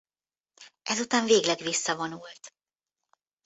[0.81, 2.53] Ezután végleg visszavonult.